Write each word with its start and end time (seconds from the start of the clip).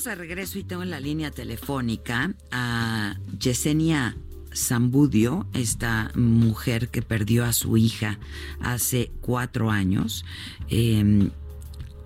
Estamos 0.00 0.18
de 0.18 0.24
regreso 0.28 0.58
y 0.58 0.64
tengo 0.64 0.82
en 0.82 0.88
la 0.88 0.98
línea 0.98 1.30
telefónica 1.30 2.32
a 2.50 3.18
Yesenia 3.38 4.16
Zambudio, 4.56 5.46
esta 5.52 6.10
mujer 6.14 6.88
que 6.88 7.02
perdió 7.02 7.44
a 7.44 7.52
su 7.52 7.76
hija 7.76 8.18
hace 8.62 9.12
cuatro 9.20 9.70
años. 9.70 10.24
Eh, 10.70 11.28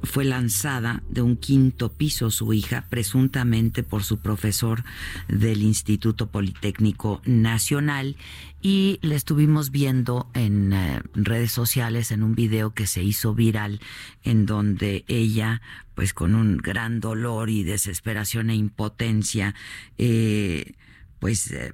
fue 0.04 0.24
lanzada 0.24 1.02
de 1.08 1.22
un 1.22 1.36
quinto 1.36 1.92
piso 1.92 2.30
su 2.30 2.52
hija, 2.52 2.86
presuntamente 2.90 3.82
por 3.82 4.02
su 4.02 4.18
profesor 4.18 4.84
del 5.28 5.62
Instituto 5.62 6.28
Politécnico 6.28 7.20
Nacional. 7.24 8.16
Y 8.60 8.98
la 9.02 9.14
estuvimos 9.14 9.70
viendo 9.70 10.30
en 10.32 10.72
eh, 10.72 11.02
redes 11.14 11.52
sociales 11.52 12.10
en 12.10 12.22
un 12.22 12.34
video 12.34 12.72
que 12.72 12.86
se 12.86 13.02
hizo 13.02 13.34
viral, 13.34 13.80
en 14.22 14.46
donde 14.46 15.04
ella, 15.06 15.60
pues 15.94 16.14
con 16.14 16.34
un 16.34 16.56
gran 16.56 17.00
dolor 17.00 17.50
y 17.50 17.62
desesperación 17.62 18.48
e 18.48 18.54
impotencia, 18.54 19.54
eh, 19.98 20.72
pues 21.24 21.50
eh, 21.52 21.72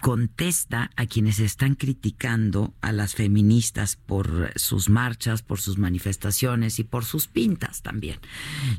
contesta 0.00 0.88
a 0.96 1.04
quienes 1.04 1.38
están 1.38 1.74
criticando 1.74 2.72
a 2.80 2.90
las 2.90 3.14
feministas 3.14 3.96
por 3.96 4.58
sus 4.58 4.88
marchas, 4.88 5.42
por 5.42 5.58
sus 5.58 5.76
manifestaciones 5.76 6.78
y 6.78 6.84
por 6.84 7.04
sus 7.04 7.28
pintas 7.28 7.82
también. 7.82 8.20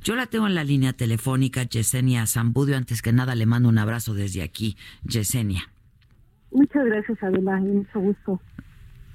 Yo 0.03 0.15
la 0.15 0.25
tengo 0.25 0.47
en 0.47 0.55
la 0.55 0.63
línea 0.63 0.93
telefónica, 0.93 1.61
Yesenia 1.65 2.25
Zambudio. 2.25 2.75
Antes 2.75 3.03
que 3.03 3.13
nada 3.13 3.35
le 3.35 3.45
mando 3.45 3.69
un 3.69 3.77
abrazo 3.77 4.15
desde 4.15 4.41
aquí, 4.41 4.75
Yesenia. 5.03 5.69
Muchas 6.49 6.83
gracias, 6.85 7.21
Adela, 7.21 7.57
mucho 7.57 7.99
gusto. 7.99 8.41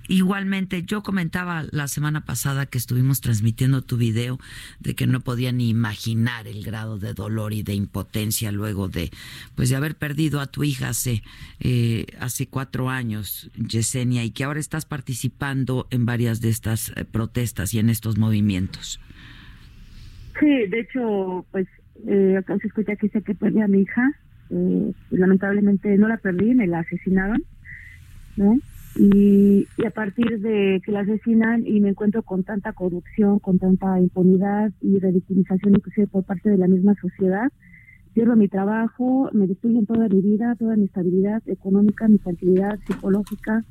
Igualmente, 0.09 0.83
yo 0.84 1.03
comentaba 1.03 1.64
la 1.70 1.87
semana 1.87 2.25
pasada 2.25 2.64
que 2.64 2.78
estuvimos 2.78 3.20
transmitiendo 3.20 3.83
tu 3.83 3.98
video 3.98 4.39
de 4.81 4.95
que 4.95 5.06
no 5.06 5.20
podía 5.20 5.53
ni 5.53 5.69
imaginar 5.69 6.48
el 6.48 6.64
grado 6.64 6.98
de 6.98 7.12
dolor 7.12 7.53
y 7.53 7.62
de 7.62 7.75
impotencia 7.75 8.51
luego 8.51 8.89
de, 8.89 9.11
pues, 9.55 9.69
de 9.69 9.77
haber 9.77 9.97
perdido 9.97 10.41
a 10.41 10.47
tu 10.47 10.64
hija 10.64 10.89
hace 10.89 11.23
eh, 11.61 12.06
hace 12.20 12.47
cuatro 12.47 12.89
años, 12.89 13.51
Yesenia, 13.56 14.25
y 14.25 14.31
que 14.31 14.45
ahora 14.45 14.61
estás 14.61 14.86
participando 14.86 15.86
en 15.91 16.06
varias 16.06 16.41
de 16.41 16.48
estas 16.48 16.91
eh, 16.97 17.05
protestas 17.05 17.75
y 17.75 17.79
en 17.79 17.91
estos 17.91 18.17
movimientos. 18.17 19.01
Sí, 20.41 20.47
de 20.47 20.81
hecho, 20.81 21.45
pues, 21.51 21.67
eh, 22.06 22.36
acá 22.39 22.56
se 22.59 22.69
escucha 22.69 22.97
que 22.97 23.09
dice 23.09 23.23
que 23.23 23.34
perdí 23.34 23.61
a 23.61 23.69
mi 23.69 23.83
hija. 23.83 24.11
Eh, 24.51 24.92
lamentablemente 25.11 25.98
no 25.98 26.08
la 26.08 26.17
perdí, 26.17 26.55
me 26.55 26.67
la 26.67 26.79
asesinaron, 26.79 27.42
¿no? 28.36 28.58
Y, 28.97 29.67
y, 29.77 29.87
a 29.87 29.91
partir 29.91 30.41
de 30.41 30.81
que 30.85 30.93
la 30.93 31.01
asesinan 31.01 31.67
y 31.67 31.81
me 31.81 31.91
encuentro 31.91 32.23
con 32.23 32.43
tanta 32.43 32.73
corrupción, 32.73 33.39
con 33.39 33.59
tanta 33.59 34.01
impunidad 34.01 34.73
y 34.81 34.99
ridiculización 34.99 35.75
inclusive 35.75 36.07
por 36.09 36.25
parte 36.25 36.51
de 36.51 36.59
la 36.59 36.67
misma 36.67 36.95
sociedad, 37.01 37.53
pierdo 38.19 38.35
mi 38.35 38.49
trabajo, 38.49 39.31
me 39.33 39.47
destruyen 39.47 39.87
toda 39.87 40.09
mi 40.09 40.21
vida, 40.21 40.57
toda 40.59 40.75
mi 40.75 40.87
estabilidad 40.87 41.41
económica, 41.47 42.09
mi 42.09 42.19
tranquilidad 42.19 42.77
psicológica. 42.85 43.65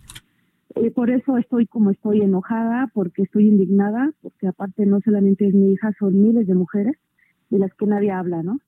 Eh, 0.76 0.90
por 0.92 1.10
eso 1.10 1.38
estoy 1.38 1.66
como 1.68 1.92
estoy 1.92 2.22
enojada, 2.22 2.90
porque 2.94 3.24
estoy 3.24 3.48
indignada, 3.48 4.12
porque 4.22 4.48
aparte 4.48 4.86
no 4.86 5.02
solamente 5.02 5.48
es 5.48 5.54
mi 5.54 5.74
hija, 5.74 5.92
son 6.00 6.22
miles 6.22 6.48
de 6.48 6.56
mujeres 6.56 6.96
de 7.50 7.60
las 7.60 7.74
que 7.74 7.88
nadie 7.88 8.12
habla, 8.12 8.42
¿no? 8.42 8.60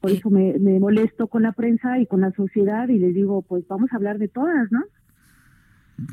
Por 0.00 0.10
eso 0.10 0.30
me, 0.30 0.58
me 0.58 0.80
molesto 0.80 1.26
con 1.26 1.42
la 1.42 1.52
prensa 1.52 1.98
y 1.98 2.06
con 2.06 2.22
la 2.22 2.32
sociedad 2.32 2.88
y 2.88 2.98
les 2.98 3.14
digo, 3.14 3.42
pues 3.42 3.68
vamos 3.68 3.92
a 3.92 3.96
hablar 3.96 4.16
de 4.16 4.28
todas, 4.28 4.72
¿no? 4.72 4.80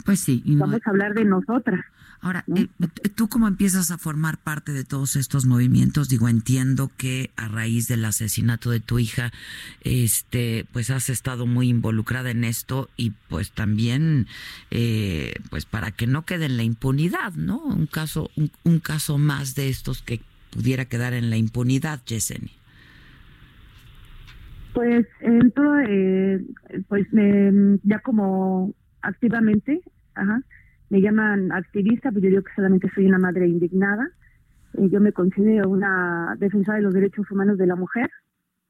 Pues 0.05 0.19
sí. 0.19 0.41
Y 0.45 0.55
Vamos 0.55 0.81
a 0.85 0.89
hablar 0.89 1.13
de 1.13 1.25
nosotras. 1.25 1.83
Ahora, 2.19 2.43
¿no? 2.47 2.57
eh, 2.57 2.67
¿tú 3.15 3.27
cómo 3.27 3.47
empiezas 3.47 3.91
a 3.91 3.97
formar 3.97 4.37
parte 4.37 4.71
de 4.71 4.83
todos 4.83 5.15
estos 5.15 5.45
movimientos? 5.45 6.09
Digo, 6.09 6.27
entiendo 6.27 6.91
que 6.97 7.29
a 7.35 7.47
raíz 7.47 7.87
del 7.87 8.03
asesinato 8.05 8.71
de 8.71 8.79
tu 8.79 8.97
hija, 8.97 9.31
este, 9.81 10.65
pues 10.73 10.89
has 10.89 11.09
estado 11.09 11.45
muy 11.45 11.69
involucrada 11.69 12.31
en 12.31 12.43
esto 12.43 12.89
y 12.97 13.11
pues 13.29 13.51
también, 13.51 14.27
eh, 14.71 15.35
pues 15.49 15.65
para 15.65 15.91
que 15.91 16.07
no 16.07 16.25
quede 16.25 16.45
en 16.45 16.57
la 16.57 16.63
impunidad, 16.63 17.33
¿no? 17.33 17.59
Un 17.59 17.85
caso, 17.85 18.31
un, 18.35 18.51
un 18.63 18.79
caso 18.79 19.17
más 19.17 19.53
de 19.53 19.69
estos 19.69 20.01
que 20.01 20.21
pudiera 20.49 20.85
quedar 20.85 21.13
en 21.13 21.29
la 21.29 21.37
impunidad, 21.37 22.03
Yesenia. 22.05 22.51
Pues 24.73 25.07
entro, 25.21 25.79
eh, 25.79 26.39
pues 26.87 27.11
me, 27.11 27.79
ya 27.83 27.99
como 27.99 28.73
activamente, 29.01 29.81
ajá, 30.15 30.41
me 30.89 31.01
llaman 31.01 31.51
activista, 31.51 32.09
pero 32.11 32.23
yo 32.23 32.29
digo 32.29 32.43
que 32.43 32.53
solamente 32.55 32.89
soy 32.93 33.07
una 33.07 33.19
madre 33.19 33.47
indignada. 33.47 34.09
Yo 34.73 35.01
me 35.01 35.11
considero 35.11 35.69
una 35.69 36.35
defensora 36.37 36.77
de 36.77 36.83
los 36.83 36.93
derechos 36.93 37.29
humanos 37.31 37.57
de 37.57 37.67
la 37.67 37.75
mujer 37.75 38.09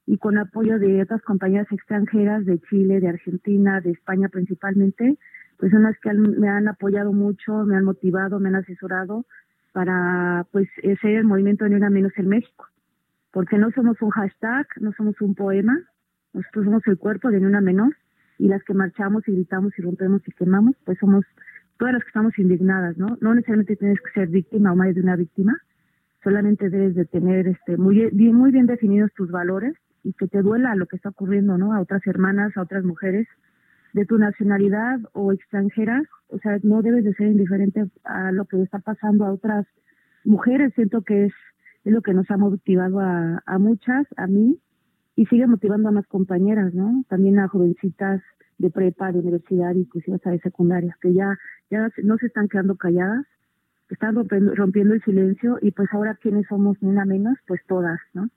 y 0.06 0.18
con 0.18 0.38
apoyo 0.38 0.80
de 0.80 1.02
otras 1.02 1.22
compañías 1.22 1.68
extranjeras 1.72 2.46
de 2.46 2.60
Chile, 2.70 3.00
de 3.00 3.10
Argentina, 3.10 3.82
de 3.82 3.92
España 3.92 4.30
principalmente, 4.30 5.18
personas 5.60 5.96
que 6.02 6.10
han, 6.10 6.22
me 6.40 6.50
han 6.50 6.68
apoyado 6.68 7.12
mucho, 7.12 7.66
me 7.66 7.76
han 7.76 7.84
motivado, 7.84 8.40
me 8.40 8.50
han 8.50 8.56
asesorado 8.56 9.26
para 9.74 10.48
pues 10.52 10.68
ser 10.82 11.12
el 11.12 11.26
movimiento 11.26 11.68
Ni 11.68 11.76
una 11.76 11.90
menos 11.90 12.14
en 12.16 12.30
México. 12.30 12.66
Porque 13.32 13.58
no 13.58 13.70
somos 13.72 14.02
un 14.02 14.10
hashtag, 14.10 14.66
no 14.80 14.92
somos 14.94 15.20
un 15.22 15.36
poema, 15.36 15.78
nosotros 16.34 16.66
somos 16.66 16.88
el 16.88 16.98
cuerpo 16.98 17.30
de 17.30 17.40
Ni 17.40 17.46
una 17.46 17.62
menos 17.62 17.90
y 18.40 18.48
las 18.48 18.64
que 18.64 18.74
marchamos 18.74 19.28
y 19.28 19.34
gritamos 19.34 19.74
y 19.78 19.82
rompemos 19.82 20.22
y 20.28 20.32
quemamos, 20.32 20.76
pues 20.86 20.98
somos 21.00 21.26
todas 21.78 21.94
las 21.94 22.04
que 22.04 22.10
estamos 22.10 22.38
indignadas, 22.40 22.98
¿no? 22.98 23.18
No 23.22 23.34
necesariamente 23.34 23.76
tienes 23.76 24.00
que 24.02 24.12
ser 24.12 24.28
víctima 24.30 24.72
o 24.72 24.76
más 24.76 24.94
de 24.94 25.02
una 25.02 25.16
víctima, 25.16 25.58
solamente 26.24 26.70
debes 26.70 26.96
de 26.96 27.06
tener 27.06 27.48
este 27.48 27.78
muy 27.78 28.10
bien, 28.12 28.36
muy 28.36 28.52
bien 28.52 28.66
definidos 28.66 29.14
tus 29.14 29.32
valores 29.32 29.74
y 30.04 30.14
que 30.14 30.28
te 30.28 30.42
duela 30.42 30.76
lo 30.76 30.86
que 30.88 30.96
está 30.96 31.10
ocurriendo, 31.10 31.58
¿no? 31.58 31.74
A 31.74 31.82
otras 31.82 32.06
hermanas, 32.06 32.56
a 32.58 32.62
otras 32.62 32.84
mujeres 32.84 33.28
de 33.94 34.06
tu 34.06 34.18
nacionalidad 34.18 35.00
o 35.14 35.32
extranjeras, 35.32 36.04
o 36.30 36.38
sea, 36.40 36.58
no 36.64 36.82
debes 36.82 37.04
de 37.04 37.14
ser 37.14 37.28
indiferente 37.28 37.86
a 38.04 38.32
lo 38.32 38.46
que 38.46 38.62
está 38.62 38.80
pasando 38.80 39.26
a 39.26 39.34
otras 39.34 39.66
mujeres, 40.24 40.74
siento 40.76 41.02
que 41.02 41.26
es, 41.26 41.34
es 41.86 41.94
lo 41.94 42.02
que 42.02 42.14
nos 42.14 42.30
ha 42.30 42.38
motivado 42.38 43.00
a, 43.00 43.42
a 43.46 43.58
muchas, 43.60 44.06
a 44.18 44.28
mí, 44.28 44.60
y 45.18 45.26
sigue 45.26 45.48
motivando 45.48 45.90
a 45.90 45.92
más 45.92 46.08
compañeras, 46.08 46.74
¿no? 46.76 47.04
También 47.10 47.40
a 47.40 47.48
jovencitas 47.50 48.22
de 48.60 48.70
prepa, 48.70 49.12
de 49.12 49.20
universidad, 49.20 49.74
inclusive 49.74 50.16
hasta 50.16 50.30
de 50.30 50.40
secundaria, 50.40 50.96
que 51.02 51.12
ya, 51.12 51.38
ya 51.72 51.90
no 52.04 52.18
se 52.18 52.28
están 52.28 52.48
quedando 52.48 52.76
calladas, 52.76 53.26
están 53.90 54.14
rompiendo, 54.14 54.54
rompiendo 54.54 54.94
el 54.94 55.04
silencio 55.04 55.58
y 55.62 55.72
pues 55.72 55.90
ahora 55.92 56.18
quiénes 56.22 56.46
somos 56.48 56.78
ni 56.82 56.90
una 56.90 57.04
menos, 57.04 57.36
pues 57.48 57.60
todas, 57.68 58.00
¿no? 58.14 58.30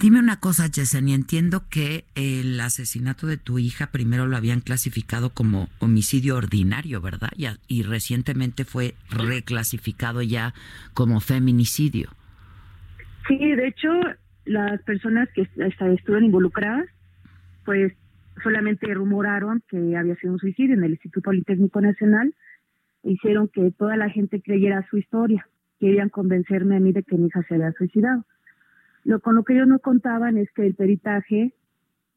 Dime 0.00 0.20
una 0.20 0.38
cosa, 0.38 0.68
Yesenia, 0.68 1.14
entiendo 1.16 1.64
que 1.68 2.04
el 2.14 2.58
asesinato 2.60 3.26
de 3.26 3.36
tu 3.36 3.58
hija 3.58 3.88
primero 3.88 4.26
lo 4.26 4.36
habían 4.36 4.60
clasificado 4.60 5.30
como 5.30 5.68
homicidio 5.80 6.36
ordinario, 6.36 7.00
¿verdad? 7.00 7.30
Y, 7.36 7.46
y 7.66 7.82
recientemente 7.82 8.64
fue 8.64 8.94
reclasificado 9.10 10.22
ya 10.22 10.54
como 10.94 11.20
feminicidio. 11.20 12.10
Sí, 13.28 13.36
de 13.36 13.68
hecho, 13.68 13.88
las 14.44 14.82
personas 14.82 15.28
que 15.34 15.42
estuvieron 15.42 16.24
involucradas, 16.24 16.86
pues 17.64 17.92
solamente 18.42 18.92
rumoraron 18.92 19.62
que 19.68 19.96
había 19.96 20.16
sido 20.16 20.34
un 20.34 20.38
suicidio 20.38 20.74
en 20.74 20.84
el 20.84 20.92
Instituto 20.92 21.22
Politécnico 21.22 21.80
Nacional, 21.80 22.34
hicieron 23.02 23.48
que 23.48 23.70
toda 23.72 23.96
la 23.96 24.08
gente 24.08 24.42
creyera 24.42 24.86
su 24.90 24.98
historia, 24.98 25.46
querían 25.78 26.08
convencerme 26.08 26.76
a 26.76 26.80
mí 26.80 26.92
de 26.92 27.02
que 27.02 27.16
mi 27.16 27.26
hija 27.26 27.42
se 27.48 27.54
había 27.54 27.72
suicidado. 27.72 28.24
Lo 29.04 29.20
con 29.20 29.34
lo 29.34 29.44
que 29.44 29.54
ellos 29.54 29.68
no 29.68 29.78
contaban 29.78 30.36
es 30.38 30.50
que 30.52 30.66
el 30.66 30.74
peritaje 30.74 31.54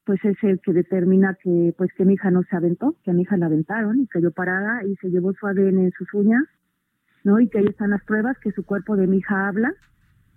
pues 0.06 0.24
es 0.24 0.42
el 0.42 0.62
que 0.62 0.72
determina 0.72 1.38
que 1.42 1.74
pues 1.78 1.92
que 1.94 2.06
mi 2.06 2.14
hija 2.14 2.32
no 2.32 2.42
se 2.44 2.56
aventó, 2.56 2.96
que 3.04 3.12
a 3.12 3.14
mi 3.14 3.24
hija 3.24 3.36
la 3.36 3.48
aventaron 3.48 4.00
y 4.00 4.08
cayó 4.08 4.32
parada 4.32 4.86
y 4.86 4.96
se 4.96 5.10
llevó 5.10 5.34
su 5.34 5.46
ADN 5.46 5.80
en 5.80 5.92
sus 5.92 6.14
uñas 6.14 6.44
¿no? 7.28 7.42
Y 7.42 7.50
que 7.50 7.60
ahí 7.60 7.66
están 7.66 7.90
las 7.90 8.04
pruebas 8.06 8.38
que 8.40 8.52
su 8.54 8.66
cuerpo 8.66 8.96
de 8.96 9.06
mi 9.06 9.18
hija 9.18 9.50
habla 9.50 9.74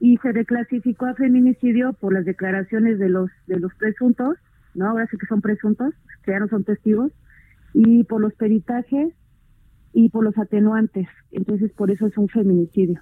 y 0.01 0.17
se 0.17 0.33
reclasificó 0.33 1.07
a 1.07 1.15
feminicidio 1.15 1.93
por 1.93 2.15
las 2.15 2.25
declaraciones 2.25 2.99
de 2.99 3.11
los 3.11 3.31
de 3.47 3.61
los 3.61 3.75
presuntos, 3.75 4.37
¿no? 4.75 4.89
Ahora 4.89 5.07
sí 5.11 5.19
que 5.19 5.27
son 5.27 5.43
presuntos, 5.43 5.95
que 6.25 6.33
ya 6.33 6.41
no 6.41 6.49
son 6.49 6.65
testigos, 6.65 7.13
y 7.75 8.05
por 8.05 8.21
los 8.21 8.35
peritajes 8.35 9.15
y 9.93 10.09
por 10.09 10.25
los 10.25 10.37
atenuantes. 10.39 11.07
Entonces, 11.31 11.71
por 11.73 11.91
eso 11.91 12.07
es 12.07 12.17
un 12.17 12.29
feminicidio. 12.29 13.01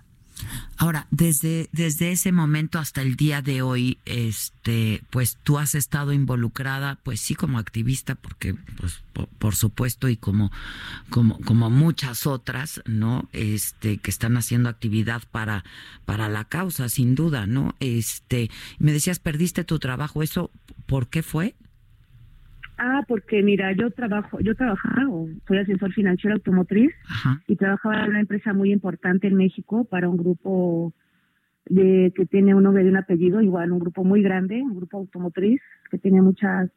Ahora, 0.81 1.09
desde, 1.11 1.69
desde 1.73 2.13
ese 2.13 2.31
momento 2.31 2.79
hasta 2.79 3.03
el 3.03 3.17
día 3.17 3.43
de 3.43 3.63
hoy, 3.63 3.99
este, 4.05 5.03
pues 5.11 5.37
tú 5.43 5.59
has 5.59 5.75
estado 5.75 6.13
involucrada, 6.13 7.01
pues 7.03 7.21
sí, 7.21 7.35
como 7.35 7.59
activista, 7.59 8.15
porque, 8.15 8.55
pues, 8.77 9.03
por, 9.39 9.57
supuesto, 9.57 10.09
y 10.09 10.17
como, 10.17 10.53
como, 11.11 11.41
como 11.41 11.69
muchas 11.69 12.29
otras, 12.29 12.81
¿no? 12.87 13.29
Este, 13.33 13.99
que 13.99 14.11
están 14.11 14.37
haciendo 14.37 14.69
actividad 14.69 15.23
para, 15.33 15.65
para 16.05 16.29
la 16.29 16.45
causa, 16.45 16.89
sin 16.89 17.17
duda, 17.17 17.47
¿no? 17.49 17.75
Este, 17.81 18.49
me 18.79 18.93
decías, 18.93 19.19
perdiste 19.19 19.65
tu 19.65 19.81
trabajo, 19.81 20.23
¿eso 20.23 20.53
por 20.87 21.09
qué 21.09 21.25
fue? 21.25 21.57
Ah, 22.81 23.03
porque 23.09 23.43
mira, 23.43 23.73
yo 23.73 23.91
trabajo, 23.91 24.39
yo 24.39 24.55
trabajaba, 24.55 25.03
soy 25.49 25.59
asesor 25.59 25.93
financiero 25.93 26.37
automotriz 26.37 26.93
y 27.49 27.57
trabajaba 27.57 28.05
en 28.05 28.11
una 28.11 28.21
empresa 28.21 28.53
muy 28.53 28.71
importante 28.71 29.27
en 29.27 29.35
México 29.35 29.85
para 29.85 30.09
un 30.09 30.17
grupo 30.17 30.93
de 31.67 32.13
que 32.15 32.25
tiene 32.25 32.55
un 32.55 32.63
nombre 32.63 32.85
de 32.85 32.91
un 32.91 32.97
apellido, 32.97 33.43
igual 33.43 33.73
un 33.73 33.81
grupo 33.81 34.05
muy 34.05 34.23
grande, 34.23 34.63
un 34.63 34.77
grupo 34.77 34.99
automotriz 34.99 35.61
que 35.91 35.99
tiene 35.99 36.23
muchas 36.23 36.71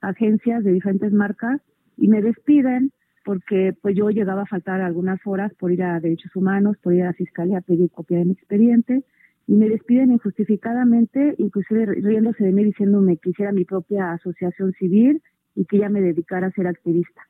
agencias 0.00 0.64
de 0.64 0.72
diferentes 0.72 1.12
marcas 1.12 1.60
y 1.98 2.08
me 2.08 2.22
despiden 2.22 2.90
porque 3.22 3.74
pues 3.82 3.94
yo 3.94 4.08
llegaba 4.08 4.42
a 4.42 4.46
faltar 4.46 4.80
algunas 4.80 5.20
horas 5.26 5.52
por 5.58 5.70
ir 5.70 5.82
a 5.82 6.00
derechos 6.00 6.34
humanos, 6.34 6.78
por 6.82 6.94
ir 6.94 7.02
a 7.02 7.06
la 7.06 7.12
fiscalía 7.12 7.58
a 7.58 7.60
pedir 7.60 7.90
copia 7.90 8.18
de 8.18 8.24
mi 8.24 8.32
expediente 8.32 9.04
y 9.46 9.52
me 9.52 9.68
despiden 9.68 10.12
injustificadamente, 10.12 11.34
inclusive 11.36 11.84
riéndose 11.86 12.42
de 12.42 12.52
mí 12.52 12.64
diciéndome 12.64 13.18
que 13.18 13.30
hiciera 13.30 13.52
mi 13.52 13.66
propia 13.66 14.12
asociación 14.12 14.72
civil 14.72 15.20
y 15.54 15.64
que 15.64 15.78
ya 15.78 15.88
me 15.88 16.00
dedicara 16.00 16.48
a 16.48 16.52
ser 16.52 16.66
activista. 16.66 17.22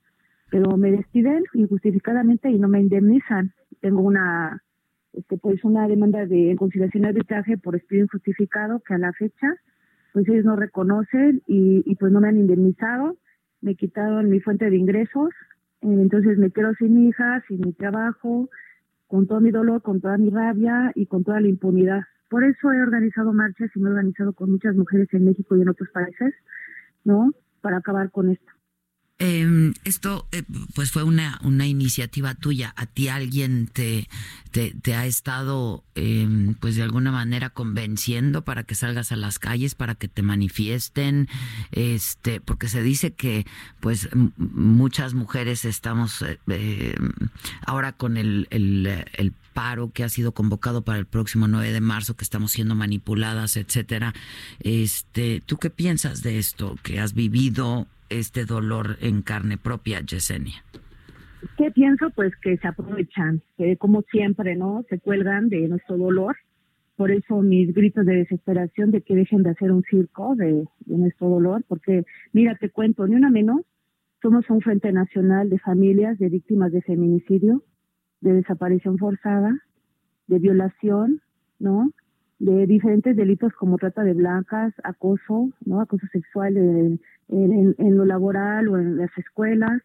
Pero 0.51 0.77
me 0.77 0.91
despiden 0.91 1.45
injustificadamente 1.55 2.51
y 2.51 2.59
no 2.59 2.69
me 2.69 2.81
indemnizan. 2.81 3.53
Tengo 3.81 4.01
una 4.01 4.63
este 5.13 5.37
pues 5.37 5.63
una 5.65 5.87
demanda 5.89 6.25
de 6.25 6.57
conciliación 6.59 7.03
de 7.03 7.11
arbitraje 7.11 7.59
por 7.59 7.75
despido 7.75 8.05
injustificado 8.05 8.81
que 8.81 8.95
a 8.95 8.99
la 8.99 9.13
fecha 9.13 9.49
pues 10.13 10.29
ellos 10.29 10.45
no 10.45 10.57
reconocen 10.57 11.43
y, 11.47 11.83
y 11.85 11.97
pues 11.97 12.13
no 12.13 12.21
me 12.21 12.29
han 12.29 12.37
indemnizado, 12.37 13.17
me 13.61 13.75
quitaron 13.75 14.29
mi 14.29 14.41
fuente 14.41 14.69
de 14.69 14.77
ingresos, 14.77 15.31
entonces 15.81 16.39
me 16.39 16.51
quedo 16.51 16.75
sin 16.75 17.09
hija, 17.09 17.43
sin 17.49 17.61
mi 17.61 17.73
trabajo, 17.73 18.51
con 19.07 19.27
todo 19.27 19.41
mi 19.41 19.51
dolor, 19.51 19.83
con 19.83 20.01
toda 20.01 20.19
mi 20.19 20.31
rabia 20.31 20.93
y 20.95 21.07
con 21.07 21.25
toda 21.25 21.41
la 21.41 21.49
impunidad. 21.49 22.03
Por 22.29 22.45
eso 22.45 22.73
he 22.73 22.83
organizado 22.83 23.33
marchas 23.33 23.71
y 23.75 23.81
me 23.81 23.89
he 23.89 23.93
organizado 23.93 24.33
con 24.33 24.51
muchas 24.51 24.75
mujeres 24.75 25.09
en 25.13 25.25
México 25.25 25.57
y 25.57 25.63
en 25.63 25.69
otros 25.69 25.89
países, 25.91 26.35
¿no? 27.05 27.33
Para 27.63 27.79
acabar 27.79 28.11
con 28.11 28.31
esto. 28.31 28.53
Eh, 29.25 29.73
esto 29.85 30.27
eh, 30.33 30.43
pues 30.75 30.91
fue 30.91 31.05
una, 31.05 31.39
una 31.45 31.67
iniciativa 31.67 32.35
tuya. 32.35 32.75
¿A 32.77 32.87
ti 32.87 33.07
alguien 33.07 33.69
te, 33.69 34.09
te, 34.51 34.95
ha 34.97 35.07
estado 35.07 35.85
eh, 35.95 36.27
pues 36.59 36.75
de 36.75 36.83
alguna 36.83 37.13
manera 37.13 37.51
convenciendo 37.51 38.43
para 38.43 38.65
que 38.65 38.75
salgas 38.75 39.13
a 39.13 39.17
las 39.17 39.39
calles, 39.39 39.77
para 39.77 39.95
que 39.95 40.09
te 40.09 40.23
manifiesten? 40.23 41.29
Este, 41.71 42.41
porque 42.41 42.69
se 42.69 42.83
dice 42.83 43.13
que 43.13 43.47
pues 43.79 44.09
muchas 44.39 45.15
mujeres 45.15 45.65
estamos 45.67 46.25
eh, 46.49 46.95
ahora 47.65 47.93
con 47.93 48.17
el, 48.17 48.49
el 48.51 49.33
paro 49.53 49.91
que 49.93 50.05
ha 50.05 50.09
sido 50.09 50.33
convocado 50.33 50.83
para 50.83 50.99
el 50.99 51.07
próximo 51.07 51.49
9 51.49 51.73
de 51.73 51.81
marzo, 51.81 52.17
que 52.17 52.25
estamos 52.25 52.53
siendo 52.53 52.75
manipuladas, 52.75 53.57
etcétera. 53.57 54.13
Este, 54.61 55.43
¿tú 55.45 55.57
qué 55.57 55.71
piensas 55.71 56.23
de 56.23 56.39
esto 56.39 56.77
que 56.83 57.01
has 57.01 57.15
vivido 57.15 57.87
este 58.09 58.45
dolor 58.45 58.97
en 59.01 59.23
carne 59.23 59.59
propia, 59.59 60.01
Yesenia? 60.01 60.65
¿Qué 61.57 61.71
pienso? 61.71 62.11
Pues 62.11 62.33
que 62.37 62.57
se 62.57 62.69
aprovechan, 62.69 63.43
como 63.79 64.03
siempre, 64.03 64.55
¿no? 64.57 64.85
Se 64.89 64.99
cuelgan 65.01 65.49
de 65.49 65.69
nuestro 65.69 65.97
dolor. 65.97 66.37
Por 66.97 67.11
eso 67.11 67.41
mis 67.41 67.75
gritos 67.75 68.07
de 68.07 68.17
desesperación 68.17 68.91
de 68.91 69.01
que 69.01 69.17
dejen 69.17 69.43
de 69.43 69.51
hacer 69.51 69.73
un 69.73 69.83
circo 69.83 70.37
de, 70.37 70.65
nuestro 70.87 71.29
dolor, 71.29 71.65
porque 71.67 72.05
mira, 72.33 72.57
te 72.57 72.71
cuento, 72.71 73.07
ni 73.07 73.17
una 73.17 73.31
menos, 73.31 73.63
somos 74.21 74.49
un 74.51 74.61
Frente 74.61 74.93
Nacional 74.93 75.51
de 75.51 75.59
Familias 75.59 76.19
de 76.19 76.29
Víctimas 76.29 76.71
de 76.71 76.83
Feminicidio, 76.83 77.65
de 78.23 78.33
desaparición 78.33 78.97
forzada, 78.99 79.53
de 80.29 80.39
violación, 80.39 81.21
¿no? 81.59 81.91
De 82.39 82.67
diferentes 82.67 83.17
delitos 83.17 83.53
como 83.53 83.77
trata 83.79 84.03
de 84.03 84.15
blancas, 84.15 84.73
acoso, 84.85 85.51
¿no? 85.67 85.81
Acoso 85.81 86.07
sexual 86.13 86.57
en, 86.57 87.01
lo 87.97 88.05
laboral 88.05 88.69
o 88.69 88.79
en 88.79 88.97
las 88.97 89.11
escuelas. 89.19 89.83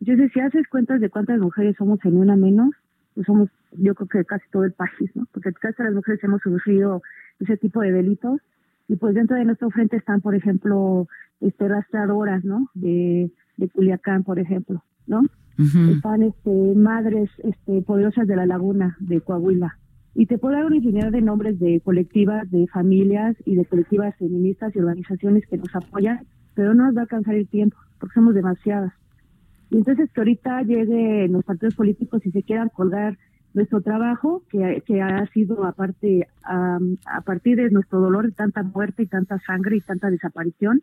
Entonces, 0.00 0.30
si 0.32 0.40
haces 0.40 0.66
cuentas 0.68 1.00
de 1.00 1.10
cuántas 1.10 1.38
mujeres 1.38 1.76
somos 1.76 1.98
en 2.04 2.16
una 2.16 2.36
menos, 2.36 2.70
pues 3.14 3.26
somos, 3.26 3.50
yo 3.72 3.94
creo 3.94 4.08
que 4.08 4.24
casi 4.24 4.44
todo 4.50 4.64
el 4.64 4.72
país, 4.72 5.10
¿no? 5.14 5.26
Porque 5.32 5.52
casi 5.52 5.82
las 5.82 5.92
mujeres 5.92 6.22
hemos 6.24 6.40
sufrido 6.40 7.02
ese 7.40 7.56
tipo 7.56 7.80
de 7.80 7.92
delitos. 7.92 8.40
Y 8.88 8.96
pues 8.96 9.14
dentro 9.14 9.36
de 9.36 9.44
nuestro 9.44 9.70
frente 9.70 9.96
están, 9.96 10.20
por 10.20 10.34
ejemplo, 10.34 11.06
este 11.40 11.68
rastreadoras, 11.68 12.44
¿no? 12.44 12.68
De, 12.74 13.30
de 13.56 13.68
Culiacán, 13.68 14.24
por 14.24 14.38
ejemplo, 14.38 14.82
¿no? 15.10 15.22
Están 15.58 16.22
este, 16.22 16.74
madres 16.74 17.28
este, 17.44 17.82
poderosas 17.82 18.26
de 18.26 18.34
la 18.34 18.46
laguna 18.46 18.96
de 18.98 19.20
Coahuila. 19.20 19.76
Y 20.14 20.24
te 20.24 20.38
puedo 20.38 20.54
dar 20.54 20.64
una 20.64 20.76
infinidad 20.76 21.10
de 21.12 21.20
nombres 21.20 21.60
de 21.60 21.82
colectivas, 21.84 22.50
de 22.50 22.66
familias 22.68 23.36
y 23.44 23.56
de 23.56 23.66
colectivas 23.66 24.16
feministas 24.16 24.74
y 24.74 24.78
organizaciones 24.78 25.46
que 25.46 25.58
nos 25.58 25.74
apoyan 25.74 26.26
pero 26.54 26.74
no 26.74 26.84
nos 26.84 26.94
va 26.94 27.00
a 27.00 27.02
alcanzar 27.04 27.34
el 27.34 27.48
tiempo, 27.48 27.76
porque 27.98 28.14
somos 28.14 28.34
demasiadas. 28.34 28.92
Y 29.70 29.78
entonces 29.78 30.10
que 30.12 30.20
ahorita 30.20 30.62
lleguen 30.62 31.32
los 31.32 31.44
partidos 31.44 31.74
políticos 31.74 32.20
y 32.26 32.30
se 32.32 32.42
quieran 32.42 32.68
colgar 32.68 33.16
nuestro 33.54 33.80
trabajo, 33.80 34.42
que, 34.50 34.82
que 34.84 35.00
ha 35.00 35.26
sido 35.28 35.64
aparte 35.64 36.28
a 36.44 37.20
partir 37.24 37.56
de 37.56 37.70
nuestro 37.70 38.00
dolor 38.00 38.26
de 38.26 38.32
tanta 38.32 38.62
muerte 38.62 39.04
y 39.04 39.06
tanta 39.06 39.38
sangre 39.40 39.76
y 39.76 39.80
tanta 39.80 40.10
desaparición, 40.10 40.82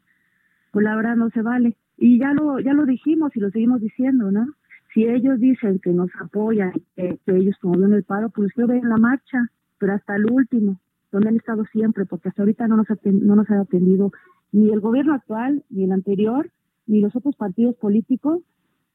pues 0.72 0.84
la 0.84 0.96
verdad 0.96 1.16
no 1.16 1.30
se 1.30 1.42
vale. 1.42 1.76
Y 1.98 2.20
ya 2.20 2.34
lo, 2.34 2.60
ya 2.60 2.74
lo 2.74 2.86
dijimos 2.86 3.36
y 3.36 3.40
lo 3.40 3.50
seguimos 3.50 3.82
diciendo, 3.82 4.32
¿no? 4.32 4.46
Si 4.94 5.04
ellos 5.04 5.40
dicen 5.40 5.80
que 5.80 5.92
nos 5.92 6.10
apoyan, 6.22 6.72
que, 6.96 7.20
que 7.26 7.36
ellos 7.36 7.56
promovieron 7.60 7.94
el 7.94 8.04
paro, 8.04 8.30
pues 8.30 8.52
yo 8.56 8.68
veo 8.68 8.82
en 8.82 8.90
la 8.90 8.98
marcha, 8.98 9.50
pero 9.80 9.94
hasta 9.94 10.16
el 10.16 10.32
último, 10.32 10.80
donde 11.12 11.30
han 11.30 11.36
estado 11.36 11.66
siempre, 11.66 12.06
porque 12.06 12.30
hasta 12.30 12.44
ahorita 12.44 12.68
no 12.68 12.78
nos, 12.78 12.88
no 13.04 13.36
nos 13.36 13.50
ha 13.50 13.62
atendido 13.62 14.12
ni 14.52 14.72
el 14.72 14.80
gobierno 14.80 15.14
actual, 15.14 15.64
ni 15.70 15.84
el 15.84 15.92
anterior, 15.92 16.50
ni 16.86 17.02
los 17.02 17.16
otros 17.16 17.36
partidos 17.36 17.76
políticos, 17.76 18.42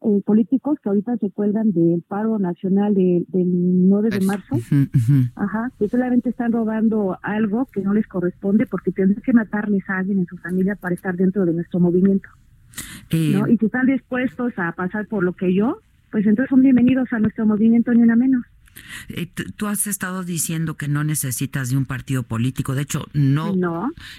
eh, 0.01 0.23
políticos 0.25 0.79
que 0.83 0.89
ahorita 0.89 1.17
se 1.19 1.31
cuelgan 1.31 1.71
del 1.71 2.03
paro 2.03 2.39
nacional 2.39 2.95
del 2.95 3.27
9 3.29 4.09
de 4.11 4.27
marzo, 4.27 4.57
ajá, 5.37 5.71
que 5.79 5.89
solamente 5.89 6.31
están 6.31 6.51
robando 6.51 7.19
algo 7.23 7.67
que 7.73 7.83
no 7.83 7.95
les 7.95 8.07
corresponde 8.09 8.67
porque 8.67 8.91
tendrán 8.91 9.23
que 9.23 9.33
matarles 9.33 9.89
a 9.89 9.99
alguien 9.99 10.19
en 10.19 10.27
su 10.27 10.37
familia 10.39 10.75
para 10.75 10.95
estar 10.95 11.15
dentro 11.17 11.45
de 11.45 11.53
nuestro 11.53 11.79
movimiento. 11.79 12.29
Eh, 13.11 13.33
¿no? 13.35 13.49
Y 13.49 13.59
si 13.59 13.67
están 13.67 13.87
dispuestos 13.87 14.53
a 14.57 14.73
pasar 14.73 15.07
por 15.07 15.23
lo 15.23 15.33
que 15.35 15.55
yo, 15.55 15.79
pues 16.11 16.27
entonces 16.27 16.51
son 16.51 16.63
bienvenidos 16.63 17.13
a 17.13 17.19
nuestro 17.19 17.47
movimiento 17.47 17.93
ni 17.93 18.03
una 18.03 18.17
menos. 18.17 18.45
Eh, 19.09 19.29
tú 19.57 19.67
has 19.67 19.87
estado 19.87 20.25
diciendo 20.25 20.77
que 20.77 20.89
no 20.89 21.05
necesitas 21.05 21.71
de 21.71 21.77
un 21.77 21.87
partido 21.87 22.23
político. 22.23 22.75
De 22.75 22.83
hecho, 22.83 23.07
no, 23.13 23.55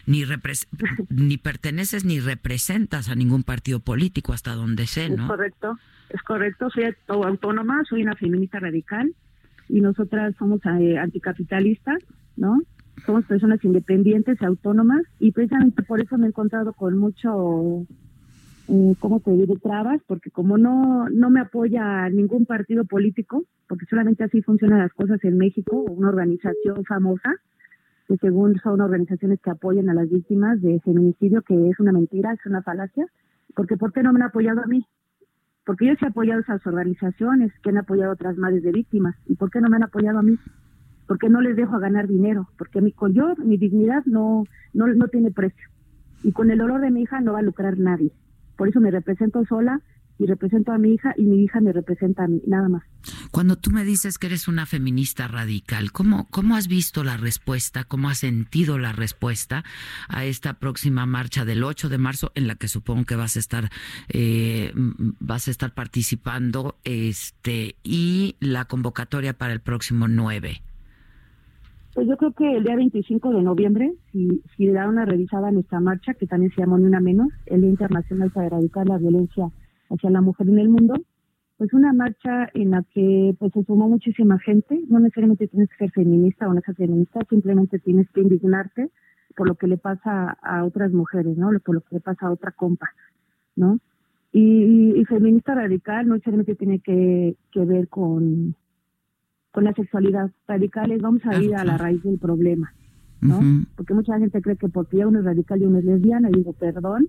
Ni, 0.06 0.24
ni 1.10 1.38
perteneces 1.38 2.06
ni 2.06 2.20
representas 2.20 3.10
a 3.10 3.16
ningún 3.16 3.44
partido 3.44 3.80
político 3.80 4.34
hasta 4.34 4.54
donde 4.54 4.88
sé, 4.88 5.10
¿no? 5.10 5.24
Es 5.24 5.30
correcto, 5.30 5.80
es 6.10 6.22
correcto. 6.24 6.70
Soy 6.70 6.94
autónoma, 7.08 7.82
soy 7.90 8.04
una 8.04 8.16
feminista 8.16 8.60
radical 8.60 9.14
y 9.70 9.82
nosotras 9.82 10.36
somos 10.38 10.62
eh, 10.80 10.98
anticapitalistas, 10.98 12.04
¿no? 12.36 12.60
Somos 13.06 13.26
personas 13.26 13.64
independientes 13.64 14.42
autónomas 14.42 15.02
y 15.20 15.32
precisamente 15.32 15.82
por 15.84 16.00
eso 16.00 16.18
me 16.18 16.26
he 16.26 16.30
encontrado 16.30 16.74
con 16.74 16.98
mucho 16.98 17.86
¿cómo 19.00 19.20
te 19.20 19.32
diré? 19.32 19.56
Trabas, 19.58 20.02
porque 20.08 20.32
como 20.32 20.58
no, 20.58 21.10
no 21.10 21.30
me 21.30 21.42
apoya 21.42 22.10
ningún 22.10 22.46
partido 22.46 22.86
político, 22.86 23.44
porque 23.68 23.86
solamente 23.90 24.24
así 24.24 24.42
funcionan 24.42 24.80
las 24.80 24.94
cosas 24.94 25.24
en 25.24 25.38
México, 25.38 25.78
una 25.78 26.10
organización 26.10 26.84
famosa, 26.86 27.36
que 28.08 28.18
según 28.18 28.60
son 28.60 28.82
organizaciones 28.82 29.40
que 29.42 29.52
apoyan 29.52 29.90
a 29.90 29.94
las 29.94 30.10
víctimas 30.10 30.62
de 30.62 30.80
feminicidio, 30.82 31.42
que 31.42 31.70
es 31.70 31.80
una 31.80 31.92
mentira, 31.92 32.34
es 32.34 32.46
una 32.46 32.62
falacia, 32.62 33.06
porque 33.56 33.78
¿por 33.78 33.94
qué 33.94 34.04
no 34.04 34.14
me 34.14 34.20
han 34.20 34.28
apoyado 34.28 34.62
a 34.62 34.68
mí? 34.68 34.86
Porque 35.66 35.88
yo 35.88 35.94
sí 35.96 36.06
he 36.06 36.10
apoyado 36.10 36.40
a 36.40 36.44
esas 36.44 36.66
organizaciones 36.68 37.52
que 37.62 37.70
han 37.70 37.78
apoyado 37.78 38.12
a 38.12 38.16
otras 38.16 38.38
madres 38.38 38.64
de 38.64 38.72
víctimas, 38.72 39.16
¿y 39.28 39.36
por 39.36 39.50
qué 39.50 39.62
no 39.62 39.70
me 39.70 39.78
han 39.78 39.84
apoyado 39.84 40.20
a 40.20 40.24
mí? 40.24 40.38
Porque 41.08 41.30
no 41.30 41.42
les 41.42 41.56
dejo 41.56 41.76
a 41.76 41.80
ganar 41.80 42.08
dinero, 42.08 42.50
porque 42.58 42.82
mi, 42.82 42.92
con 42.92 43.14
mi 43.46 43.58
dignidad 43.58 44.04
no, 44.06 44.46
no, 44.74 44.88
no 44.88 45.08
tiene 45.08 45.32
precio, 45.32 45.70
y 46.24 46.32
con 46.32 46.50
el 46.52 46.58
dolor 46.58 46.82
de 46.82 46.92
mi 46.92 47.02
hija 47.04 47.22
no 47.22 47.34
va 47.34 47.40
a 47.40 47.44
lucrar 47.44 47.78
nadie 47.78 48.12
por 48.58 48.70
eso 48.70 48.80
me 48.80 48.92
represento 48.92 49.44
sola 49.46 49.82
y 50.20 50.26
represento 50.26 50.72
a 50.72 50.78
mi 50.78 50.94
hija 50.94 51.14
y 51.18 51.24
mi 51.24 51.44
hija 51.44 51.60
me 51.60 51.74
representa 51.74 52.24
a 52.24 52.28
mí, 52.28 52.42
nada 52.48 52.70
más. 52.70 52.84
Cuando 53.32 53.58
tú 53.58 53.72
me 53.72 53.84
dices 53.84 54.18
que 54.20 54.28
eres 54.28 54.48
una 54.48 54.66
feminista 54.66 55.28
radical, 55.28 55.92
¿cómo, 55.92 56.28
¿cómo 56.30 56.56
has 56.56 56.68
visto 56.68 57.04
la 57.04 57.18
respuesta, 57.18 57.84
cómo 57.84 58.10
has 58.10 58.20
sentido 58.20 58.78
la 58.78 58.94
respuesta 58.94 59.64
a 60.08 60.26
esta 60.26 60.60
próxima 60.60 61.06
marcha 61.06 61.46
del 61.46 61.64
8 61.64 61.90
de 61.90 61.98
marzo 61.98 62.32
en 62.36 62.48
la 62.48 62.56
que 62.56 62.68
supongo 62.68 63.06
que 63.06 63.16
vas 63.16 63.36
a 63.36 63.40
estar 63.40 63.70
eh, 64.10 64.72
vas 64.76 65.48
a 65.48 65.52
estar 65.52 65.74
participando 65.74 66.78
este 66.84 67.76
y 67.84 68.36
la 68.40 68.66
convocatoria 68.66 69.34
para 69.34 69.54
el 69.54 69.62
próximo 69.62 70.08
9? 70.08 70.62
Pues 71.94 72.08
yo 72.08 72.18
creo 72.18 72.32
que 72.32 72.58
el 72.58 72.64
día 72.64 72.76
25 72.76 73.32
de 73.32 73.42
noviembre, 73.44 73.94
si, 74.12 74.42
si 74.58 74.66
le 74.66 74.74
da 74.74 74.90
una 74.90 75.06
revisada 75.06 75.50
a 75.50 75.52
nuestra 75.52 75.80
marcha, 75.80 76.16
que 76.16 76.26
también 76.26 76.52
se 76.52 76.62
llamó 76.62 76.78
Ni 76.80 76.86
Una 76.86 77.00
Menos, 77.00 77.28
el 77.46 77.62
Día 77.62 77.70
Internacional 77.70 78.32
para 78.32 78.48
Erradicar 78.48 78.88
la 78.88 78.98
Violencia 78.98 79.52
hacia 79.92 80.10
la 80.10 80.22
Mujer 80.22 80.50
en 80.50 80.58
el 80.58 80.70
Mundo, 80.70 80.96
pues 81.58 81.72
una 81.72 81.94
marcha 81.94 82.50
en 82.56 82.72
la 82.72 82.84
que 82.94 83.36
pues 83.38 83.54
se 83.54 83.64
sumó 83.64 83.88
muchísima 83.88 84.40
gente, 84.40 84.82
no 84.90 85.00
necesariamente 85.00 85.48
tienes 85.48 85.70
que 85.70 85.78
ser 85.78 85.92
feminista 85.92 86.48
o 86.48 86.54
no 86.54 86.62
ser 86.62 86.76
feminista, 86.76 87.20
simplemente 87.30 87.78
tienes 87.78 88.10
que 88.10 88.22
indignarte 88.22 88.90
por 89.36 89.48
lo 89.48 89.56
que 89.56 89.68
le 89.68 89.78
pasa 89.78 90.36
a 90.42 90.66
otras 90.66 90.92
mujeres, 90.92 91.38
¿no? 91.38 91.52
Por 91.64 91.76
lo 91.76 91.82
que 91.82 91.96
le 91.96 92.02
pasa 92.02 92.26
a 92.26 92.32
otra 92.32 92.52
compa, 92.52 92.90
¿no? 93.56 93.80
Y, 94.32 95.00
y, 95.00 95.06
feminista 95.06 95.54
radical 95.54 96.08
no 96.08 96.16
necesariamente 96.16 96.56
tiene 96.56 96.80
que 96.80 97.36
ver 97.54 97.88
con, 97.88 98.56
con 99.54 99.64
la 99.64 99.74
sexualidad. 99.74 100.32
Radical 100.48 100.92
es 100.92 101.02
vamos 101.02 101.22
a 101.26 101.42
ir 101.42 101.56
a 101.56 101.64
la 101.64 101.78
raíz 101.78 102.04
del 102.04 102.18
problema, 102.18 102.74
¿no? 103.22 103.40
Porque 103.78 103.94
mucha 103.94 104.20
gente 104.20 104.42
cree 104.42 104.58
que 104.58 104.68
porque 104.68 104.98
ya 104.98 105.08
uno 105.08 105.20
es 105.20 105.26
radical 105.26 105.62
y 105.62 105.66
uno 105.66 105.78
es 105.80 105.86
lesbiana, 105.86 106.30
y 106.30 106.34
digo, 106.34 106.52
perdón, 106.54 107.08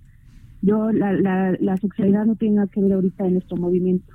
yo 0.62 0.92
la, 0.92 1.12
la, 1.12 1.56
la 1.58 1.76
sexualidad 1.78 2.26
no 2.26 2.36
tiene 2.36 2.56
nada 2.56 2.68
que 2.68 2.80
ver 2.80 2.92
ahorita 2.92 3.26
en 3.26 3.32
nuestro 3.32 3.56
movimiento. 3.56 4.14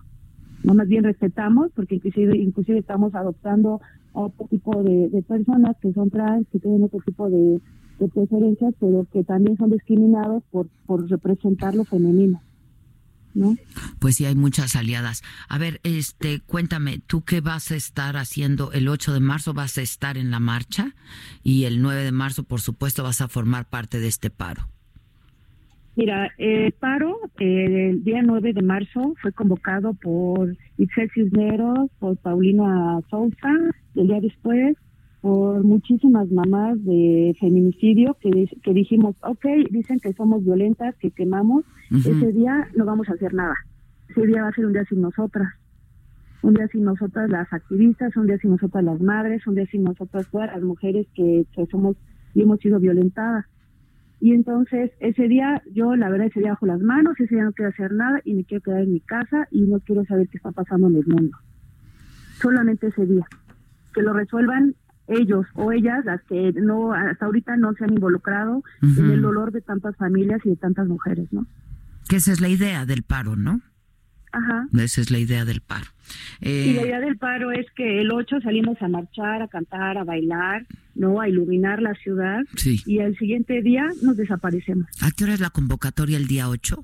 No 0.64 0.74
más 0.74 0.88
bien 0.88 1.04
respetamos, 1.04 1.72
porque 1.76 1.96
inclusive, 1.96 2.38
inclusive 2.38 2.80
estamos 2.80 3.16
adoptando 3.16 3.82
a 4.14 4.20
otro 4.22 4.48
tipo 4.48 4.84
de, 4.84 5.10
de 5.10 5.22
personas 5.24 5.76
que 5.82 5.92
son 5.94 6.10
trans, 6.10 6.48
que 6.52 6.60
tienen 6.60 6.84
otro 6.84 7.00
tipo 7.06 7.30
de, 7.30 7.62
de 8.00 8.08
preferencias, 8.10 8.74
pero 8.80 9.06
que 9.12 9.24
también 9.24 9.58
son 9.58 9.70
discriminados 9.70 10.44
por, 10.52 10.68
por 10.86 11.10
representar 11.10 11.76
lo 11.76 11.84
femenino. 11.84 12.42
¿No? 13.34 13.56
Pues 14.00 14.16
sí, 14.16 14.26
hay 14.26 14.36
muchas 14.36 14.76
aliadas. 14.76 15.24
A 15.48 15.58
ver, 15.58 15.80
este, 15.84 16.40
cuéntame, 16.40 17.00
¿tú 17.06 17.24
qué 17.24 17.42
vas 17.42 17.72
a 17.72 17.76
estar 17.76 18.18
haciendo 18.18 18.72
el 18.72 18.88
8 18.88 19.14
de 19.14 19.20
marzo? 19.20 19.54
¿Vas 19.54 19.78
a 19.78 19.82
estar 19.82 20.18
en 20.18 20.32
la 20.32 20.40
marcha? 20.40 20.96
Y 21.44 21.66
el 21.66 21.82
9 21.82 22.04
de 22.04 22.12
marzo, 22.12 22.44
por 22.44 22.62
supuesto, 22.62 23.04
vas 23.04 23.22
a 23.22 23.28
formar 23.28 23.70
parte 23.70 24.00
de 24.00 24.08
este 24.08 24.30
paro. 24.30 24.68
Mira, 25.96 26.32
el 26.38 26.72
paro 26.72 27.20
eh, 27.40 27.90
el 27.90 28.04
día 28.04 28.22
9 28.24 28.54
de 28.54 28.62
marzo 28.62 29.16
fue 29.22 29.34
convocado 29.34 29.94
por 29.96 30.56
Itzel 30.78 31.12
Cisneros, 31.14 31.90
por 32.00 32.16
Paulina 32.18 33.02
Sousa, 33.10 33.54
el 33.96 34.08
día 34.08 34.22
después 34.22 34.78
por 35.22 35.64
muchísimas 35.64 36.32
mamás 36.32 36.84
de 36.86 37.36
feminicidio 37.40 38.16
que, 38.22 38.50
que 38.64 38.74
dijimos, 38.74 39.16
ok, 39.22 39.46
dicen 39.70 40.00
que 40.00 40.14
somos 40.14 40.44
violentas, 40.44 40.96
que 40.96 41.12
quemamos, 41.12 41.66
ese 41.92 42.32
día 42.32 42.70
no 42.76 42.86
vamos 42.86 43.10
a 43.10 43.14
hacer 43.14 43.34
nada. 43.34 43.56
Ese 44.10 44.26
día 44.26 44.44
va 44.44 44.50
a 44.50 44.54
ser 44.54 44.66
un 44.66 44.74
día 44.74 44.86
sin 44.86 45.02
nosotras. 45.02 45.54
Un 46.42 46.54
día 46.54 46.68
sin 46.70 46.86
nosotras 46.86 47.30
las 47.30 47.52
activistas, 47.52 48.16
un 48.16 48.28
día 48.28 48.38
sin 48.38 48.52
nosotras 48.52 48.84
las 48.84 49.02
madres, 49.02 49.46
un 49.46 49.56
día 49.56 49.66
sin 49.66 49.84
nosotras 49.84 50.26
todas 50.32 50.52
las 50.54 50.64
mujeres 50.64 51.06
que, 51.14 51.46
que 51.54 51.66
somos 51.66 51.98
y 52.34 52.44
hemos 52.44 52.60
sido 52.60 52.80
violentadas. 52.80 53.46
Y 54.22 54.34
entonces 54.34 54.92
ese 55.00 55.28
día, 55.28 55.62
yo 55.74 55.96
la 55.96 56.10
verdad 56.10 56.28
ese 56.28 56.40
día 56.40 56.52
bajo 56.52 56.66
las 56.66 56.80
manos, 56.80 57.20
ese 57.20 57.36
día 57.36 57.44
no 57.44 57.52
quiero 57.52 57.72
hacer 57.72 57.92
nada 57.92 58.22
y 58.24 58.36
me 58.36 58.46
quiero 58.46 58.64
quedar 58.64 58.84
en 58.84 58.94
mi 58.94 59.00
casa 59.02 59.48
y 59.52 59.62
no 59.62 59.80
quiero 59.82 60.06
saber 60.06 60.30
qué 60.30 60.38
está 60.38 60.52
pasando 60.52 60.88
en 60.88 60.96
el 60.96 61.08
mundo. 61.08 61.38
Solamente 62.42 62.88
ese 62.88 63.06
día. 63.06 63.26
Que 63.94 64.02
lo 64.02 64.14
resuelvan 64.14 64.76
ellos 65.10 65.46
o 65.56 65.72
ellas, 65.72 66.06
las 66.06 66.22
que 66.24 66.54
no 66.54 66.94
hasta 66.94 67.26
ahorita 67.26 67.58
no 67.58 67.74
se 67.74 67.84
han 67.84 67.94
involucrado 67.94 68.64
en 68.82 69.12
el 69.12 69.22
dolor 69.22 69.52
de 69.52 69.62
tantas 69.62 69.96
familias 69.98 70.42
y 70.46 70.50
de 70.50 70.56
tantas 70.56 70.88
mujeres, 70.88 71.28
¿no? 71.32 71.46
Que 72.08 72.18
esa 72.18 72.32
es 72.32 72.42
la 72.42 72.50
idea 72.50 72.86
del 72.86 73.04
paro, 73.04 73.36
¿no? 73.36 73.62
Ajá. 74.32 74.68
Esa 74.78 75.02
es 75.02 75.12
la 75.12 75.18
idea 75.18 75.44
del 75.46 75.62
paro. 75.62 75.88
Eh, 76.42 76.68
y 76.70 76.74
la 76.74 76.84
idea 76.84 77.00
del 77.00 77.18
paro 77.18 77.52
es 77.52 77.66
que 77.76 78.02
el 78.02 78.12
8 78.12 78.42
salimos 78.42 78.80
a 78.82 78.88
marchar, 78.88 79.42
a 79.42 79.48
cantar, 79.48 79.98
a 79.98 80.04
bailar, 80.04 80.68
¿no? 80.96 81.20
A 81.20 81.28
iluminar 81.28 81.82
la 81.82 81.96
ciudad. 81.96 82.42
Sí. 82.56 82.82
Y 82.86 83.00
el 83.00 83.18
siguiente 83.18 83.62
día 83.62 83.88
nos 84.04 84.18
desaparecemos. 84.18 84.86
¿A 85.02 85.12
qué 85.12 85.24
hora 85.24 85.34
es 85.34 85.40
la 85.40 85.50
convocatoria 85.50 86.18
el 86.18 86.28
día 86.28 86.50
8? 86.50 86.84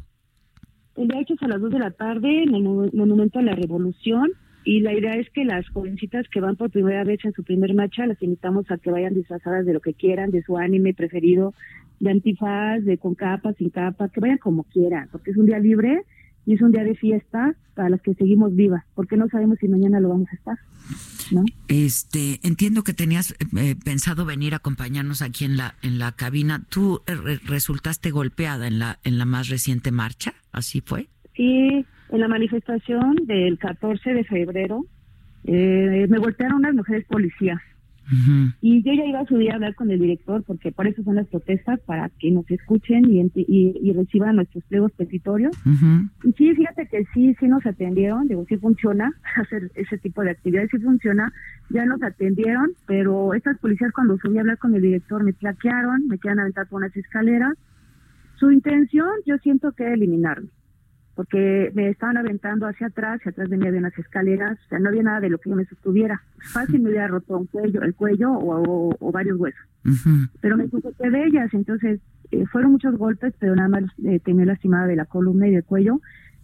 El 0.98 1.08
día 1.08 1.20
8 1.22 1.34
es 1.36 1.44
a 1.44 1.48
las 1.48 1.62
2 1.62 1.72
de 1.72 1.80
la 1.80 1.92
tarde 1.92 2.44
en 2.44 2.56
el 2.56 2.64
Monumento 2.64 3.40
a 3.40 3.44
la 3.44 3.54
Revolución. 3.54 4.32
Y 4.66 4.80
la 4.80 4.94
idea 4.94 5.16
es 5.16 5.30
que 5.30 5.46
las 5.46 5.70
jovencitas 5.70 6.28
que 6.28 6.42
van 6.42 6.56
por 6.56 6.72
primera 6.72 7.04
vez 7.04 7.24
en 7.24 7.34
su 7.34 7.44
primer 7.44 7.76
marcha, 7.76 8.08
las 8.08 8.22
invitamos 8.24 8.70
a 8.72 8.80
que 8.80 8.90
vayan 8.90 9.14
disfrazadas 9.14 9.66
de 9.66 9.74
lo 9.74 9.80
que 9.80 9.94
quieran, 9.94 10.32
de 10.32 10.42
su 10.42 10.58
anime 10.58 10.96
preferido, 10.96 11.54
de 12.00 12.10
antifaz, 12.10 12.84
de 12.84 12.98
con 12.98 13.14
capa, 13.14 13.54
sin 13.54 13.70
capa, 13.70 14.10
que 14.10 14.20
vayan 14.20 14.40
como 14.40 14.64
quieran, 14.64 15.08
porque 15.12 15.32
es 15.32 15.38
un 15.38 15.46
día 15.46 15.60
libre 15.60 16.02
y 16.48 16.56
es 16.56 16.62
un 16.62 16.72
día 16.72 16.84
de 16.84 16.96
fiesta 16.96 17.56
para 17.76 17.90
las 17.90 18.02
que 18.02 18.16
seguimos 18.16 18.56
vivas, 18.56 18.84
porque 18.96 19.18
no 19.18 19.28
sabemos 19.30 19.60
si 19.60 19.68
mañana 19.68 20.00
lo 20.00 20.10
vamos 20.10 20.30
a 20.32 20.36
estar. 20.36 20.58
¿no? 21.32 21.44
Este, 21.68 22.40
entiendo 22.44 22.84
que 22.84 22.94
tenías 22.94 23.36
eh, 23.58 23.76
pensado 23.84 24.26
venir 24.26 24.54
a 24.54 24.58
acompañarnos 24.58 25.22
aquí 25.22 25.46
en 25.46 25.58
la 25.58 25.76
en 25.84 26.00
la 26.00 26.12
cabina. 26.12 26.64
¿Tú 26.70 27.02
eh, 27.08 27.40
resultaste 27.46 28.12
golpeada 28.12 28.68
en 28.68 28.80
la 28.80 29.00
en 29.04 29.18
la 29.18 29.26
más 29.26 29.50
reciente 29.50 29.92
marcha? 29.92 30.34
¿Así 30.52 30.82
fue? 30.82 31.08
Sí, 31.36 31.86
en 32.10 32.20
la 32.20 32.28
manifestación 32.28 33.16
del 33.26 33.58
14 33.58 34.14
de 34.14 34.24
febrero 34.24 34.86
eh, 35.46 36.08
me 36.10 36.18
golpearon 36.18 36.58
unas 36.60 36.74
mujeres 36.74 37.06
policías. 37.06 37.62
Y 38.62 38.84
yo 38.84 38.94
ya 38.94 39.04
iba 39.04 39.22
a 39.22 39.26
subir 39.26 39.52
a 39.52 39.56
hablar 39.56 39.74
con 39.74 39.90
el 39.90 40.00
director, 40.00 40.44
porque 40.44 40.72
por 40.72 40.86
eso 40.86 41.02
son 41.04 41.16
las 41.16 41.28
protestas, 41.28 41.80
para 41.88 42.10
que 42.20 42.30
nos 42.30 42.50
escuchen 42.52 43.10
y, 43.10 43.32
y, 43.34 43.94
reciban 43.94 44.36
nuestros 44.36 44.64
pliegos 44.66 44.92
petitorios. 44.92 45.58
Y 46.24 46.32
sí, 46.34 46.54
fíjate 46.54 46.88
que 46.88 47.06
sí, 47.14 47.36
sí 47.40 47.48
nos 47.48 47.66
atendieron, 47.66 48.28
digo, 48.28 48.46
sí 48.48 48.58
funciona 48.58 49.12
hacer 49.36 49.72
ese 49.74 49.98
tipo 49.98 50.22
de 50.22 50.32
actividades, 50.32 50.70
sí 50.70 50.78
funciona, 50.78 51.34
ya 51.72 51.86
nos 51.86 52.02
atendieron, 52.04 52.74
pero 52.86 53.34
estas 53.34 53.58
policías 53.58 53.92
cuando 53.92 54.18
subí 54.18 54.38
a 54.38 54.42
hablar 54.42 54.60
con 54.60 54.76
el 54.76 54.84
director 54.84 55.24
me 55.24 55.34
plaquearon, 55.34 56.08
me 56.08 56.20
quedan 56.20 56.40
aventar 56.40 56.68
por 56.68 56.82
unas 56.82 56.96
escaleras. 56.96 57.54
Su 58.36 58.52
intención, 58.52 59.10
yo 59.26 59.38
siento 59.40 59.72
que 59.72 59.94
eliminarme 59.94 60.50
porque 61.16 61.72
me 61.74 61.90
estaban 61.90 62.18
aventando 62.18 62.68
hacia 62.68 62.88
atrás, 62.88 63.22
y 63.26 63.30
atrás 63.30 63.50
de 63.50 63.58
mí 63.58 63.66
había 63.66 63.80
unas 63.80 63.98
escaleras, 63.98 64.60
o 64.66 64.70
sea, 64.70 64.80
no 64.80 64.90
había 64.90 65.04
nada 65.04 65.22
de 65.22 65.30
lo 65.30 65.38
que 65.38 65.50
yo 65.50 65.56
me 65.56 65.66
sostuviera. 65.66 66.22
Fácil 66.52 66.82
me 66.82 66.90
hubiera 66.90 67.08
roto 67.08 67.38
un 67.38 67.48
cuello, 67.48 67.82
el 67.82 67.96
cuello 67.96 68.32
o, 68.34 69.12
varios 69.12 69.40
huesos. 69.40 69.62
Pero 70.42 70.58
me 70.58 70.68
sujeté 70.68 71.10
de 71.10 71.26
ellas, 71.26 71.54
entonces 71.54 72.02
eh, 72.32 72.46
fueron 72.48 72.74
muchos 72.74 72.98
golpes, 72.98 73.34
pero 73.40 73.56
nada 73.56 73.70
más 73.70 73.84
eh, 74.04 74.20
tenía 74.20 74.46
lastimada 74.46 74.88
de 74.88 74.98
la 74.98 75.06
columna 75.06 75.48
y 75.48 75.52
del 75.52 75.64
cuello. 75.64 76.02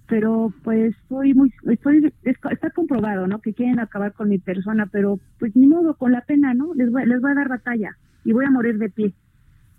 Pero 0.07 0.53
pues 0.63 0.95
estoy 0.95 1.33
muy, 1.33 1.53
estoy, 1.69 2.13
está 2.23 2.69
comprobado, 2.71 3.27
¿no? 3.27 3.39
Que 3.39 3.53
quieren 3.53 3.79
acabar 3.79 4.13
con 4.13 4.29
mi 4.29 4.39
persona, 4.39 4.85
pero 4.85 5.19
pues 5.39 5.55
ni 5.55 5.67
modo, 5.67 5.95
con 5.95 6.11
la 6.11 6.21
pena, 6.21 6.53
¿no? 6.53 6.73
Les 6.75 6.91
voy, 6.91 7.05
les 7.05 7.21
voy 7.21 7.31
a 7.31 7.35
dar 7.35 7.49
batalla 7.49 7.97
y 8.23 8.33
voy 8.33 8.45
a 8.45 8.51
morir 8.51 8.77
de 8.77 8.89
pie. 8.89 9.13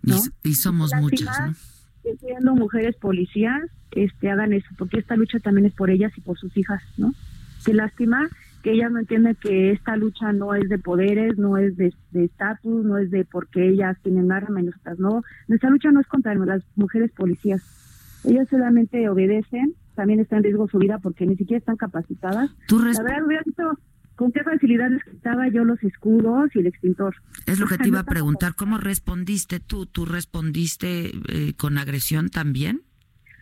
¿no? 0.03 0.17
Y, 0.43 0.55
somos 0.55 0.91
muchas, 0.99 1.39
¿no? 1.41 1.55
Siendo 2.21 2.54
mujeres 2.54 2.97
policías 2.97 3.62
este 3.92 4.30
hagan 4.30 4.52
eso 4.52 4.68
porque 4.78 4.99
esta 4.99 5.16
lucha 5.16 5.38
también 5.40 5.66
es 5.66 5.75
por 5.75 5.90
ellas 5.90 6.12
y 6.16 6.21
por 6.21 6.38
sus 6.38 6.56
hijas 6.56 6.82
no 6.97 7.12
qué 7.64 7.75
lástima 7.75 8.28
que 8.62 8.73
ellas 8.73 8.92
no 8.92 9.00
entienden 9.00 9.35
que 9.35 9.73
esta 9.73 9.97
lucha 9.97 10.32
no 10.32 10.54
es 10.54 10.68
de 10.68 10.78
poderes 10.78 11.37
no 11.37 11.56
es 11.56 11.76
de 11.76 11.92
estatus 12.12 12.85
no 12.85 12.99
es 12.99 13.11
de 13.11 13.25
porque 13.25 13.68
ellas 13.68 13.99
tienen 14.02 14.30
armas 14.30 14.62
y 14.62 14.66
nosotras 14.66 14.99
no. 14.99 15.23
Nuestra 15.49 15.68
lucha 15.68 15.90
no 15.90 16.00
es 16.00 16.06
contra 16.06 16.35
las 16.35 16.62
mujeres 16.76 17.11
policías. 17.11 17.61
Ellas 18.25 18.49
solamente 18.49 19.09
obedecen 19.09 19.75
también 19.94 20.21
está 20.21 20.37
en 20.37 20.44
riesgo 20.44 20.68
su 20.68 20.78
vida 20.78 20.99
porque 20.99 21.26
ni 21.26 21.37
siquiera 21.37 21.59
están 21.59 21.76
capacitadas. 21.76 22.50
La 22.71 23.02
verdad 23.02 23.26
hubiera 23.26 23.42
con 24.16 24.33
qué 24.33 24.42
facilidad 24.42 24.90
les 24.90 25.04
quitaba 25.04 25.49
yo 25.49 25.64
los 25.64 25.83
escudos 25.83 26.50
y 26.54 26.61
el 26.61 26.66
extintor. 26.66 27.14
Es 27.47 27.59
lo 27.59 27.66
que 27.66 27.78
te 27.78 27.88
iba 27.88 28.00
a 28.00 28.04
preguntar, 28.04 28.54
¿cómo 28.54 28.78
respondiste 28.78 29.61
tú? 29.61 29.87
¿Tú 29.87 30.04
respondiste 30.04 31.12
eh, 31.28 31.54
con 31.57 31.78
agresión 31.78 32.28
también? 32.28 32.83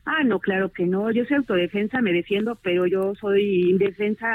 Ah, 0.06 0.24
no, 0.24 0.40
claro 0.40 0.72
que 0.72 0.86
no. 0.86 1.10
Yo 1.10 1.24
soy 1.26 1.38
autodefensa, 1.38 2.00
me 2.00 2.12
defiendo, 2.12 2.58
pero 2.62 2.86
yo 2.86 3.14
soy 3.20 3.70
indefensa 3.70 4.26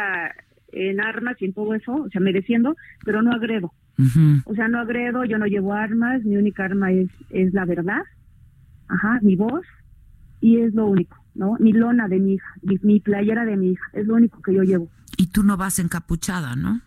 en 0.72 1.02
armas 1.02 1.36
y 1.40 1.46
en 1.46 1.54
todo 1.54 1.74
eso, 1.74 1.94
o 1.94 2.10
sea, 2.10 2.22
me 2.22 2.34
defiendo, 2.34 2.76
pero 3.04 3.22
no 3.22 3.32
agredo. 3.32 3.74
O 4.46 4.54
sea, 4.56 4.68
no 4.68 4.80
agredo, 4.80 5.24
yo 5.24 5.38
no 5.38 5.46
llevo 5.46 5.74
armas, 5.74 6.22
mi 6.24 6.36
única 6.36 6.66
arma 6.66 6.92
es, 6.92 7.08
es 7.30 7.54
la 7.54 7.64
verdad, 7.64 8.02
ajá, 8.90 9.20
mi 9.22 9.38
voz, 9.38 9.66
y 10.42 10.60
es 10.60 10.74
lo 10.74 10.88
único, 10.88 11.16
¿no? 11.34 11.56
Mi 11.60 11.72
lona 11.72 12.10
de 12.10 12.20
mi 12.20 12.34
hija, 12.34 12.54
mi 12.82 13.00
playera 13.00 13.46
de 13.46 13.56
mi 13.56 13.72
hija, 13.72 13.86
es 13.94 14.06
lo 14.06 14.16
único 14.16 14.42
que 14.42 14.54
yo 14.54 14.64
llevo. 14.64 14.90
Tú 15.36 15.44
no 15.44 15.58
vas 15.58 15.80
encapuchada, 15.80 16.56
¿no? 16.56 16.80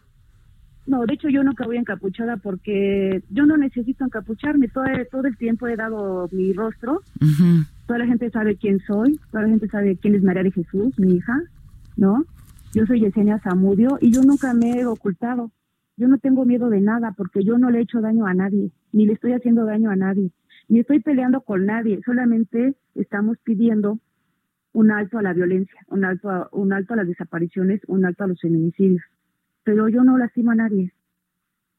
No, 0.87 1.05
de 1.05 1.12
hecho 1.12 1.28
yo 1.28 1.45
nunca 1.45 1.67
voy 1.67 1.76
encapuchada 1.76 2.38
porque 2.38 3.23
yo 3.28 3.45
no 3.45 3.59
necesito 3.59 4.07
encapucharme. 4.07 4.69
Todo, 4.69 4.87
todo 5.11 5.26
el 5.26 5.37
tiempo 5.37 5.67
he 5.67 5.76
dado 5.76 6.31
mi 6.33 6.55
rostro 6.55 7.02
Toda 7.87 7.99
la 7.99 8.07
gente 8.07 8.31
sabe 8.31 8.57
quién 8.57 8.81
soy, 8.87 9.21
toda 9.31 9.43
la 9.43 9.50
gente 9.50 9.69
sabe 9.69 9.99
quién 9.99 10.14
es 10.14 10.23
María 10.23 10.45
de 10.45 10.50
Jesús, 10.50 10.99
mi 10.99 11.17
hija, 11.17 11.43
¿no? 11.99 12.25
Yo 12.73 12.87
soy 12.87 13.00
Yesenia 13.00 13.38
Zamudio 13.40 13.99
y 14.00 14.12
yo 14.12 14.23
nunca 14.23 14.55
me 14.55 14.81
he 14.81 14.87
ocultado. 14.87 15.50
Yo 15.99 16.09
no 16.09 16.17
tengo 16.17 16.47
miedo 16.47 16.71
de 16.71 16.81
nada 16.81 17.12
porque 17.14 17.45
yo 17.45 17.59
no 17.59 17.69
le 17.69 17.81
he 17.81 17.83
hecho 17.83 18.00
daño 18.00 18.25
a 18.25 18.33
nadie, 18.33 18.71
ni 18.93 19.05
le 19.05 19.12
estoy 19.12 19.35
haciendo 19.35 19.67
daño 19.67 19.90
a 19.90 19.97
nadie, 19.97 20.31
ni 20.69 20.81
estoy 20.81 21.00
peleando 21.00 21.43
con 21.43 21.67
nadie, 21.67 22.00
solamente 22.02 22.76
estamos 22.95 23.37
pidiendo 23.45 23.99
un 24.73 24.91
alto 24.91 25.19
a 25.19 25.23
la 25.23 25.33
violencia, 25.33 25.81
un 25.89 26.05
alto 26.05 26.31
a, 26.31 26.49
un 26.53 26.73
alto 26.73 26.95
a 26.95 26.97
las 26.97 27.07
desapariciones, 27.07 27.81
un 27.87 28.05
alto 28.05 28.25
a 28.25 28.29
los 28.29 28.41
feminicidios. 28.41 29.03
Pero 29.65 29.89
yo 29.89 30.03
no 30.05 30.19
lastimo 30.19 30.51
a 30.51 30.55
nadie. 30.55 30.93